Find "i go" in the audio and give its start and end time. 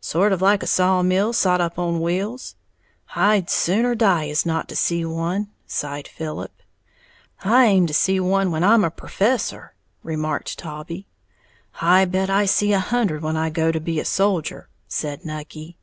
13.36-13.70